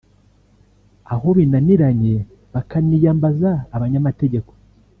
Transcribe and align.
aho 1.13 1.27
binaniranye 1.37 2.13
bakaniyambaza 2.53 3.49
abanyamategeko 3.75 4.51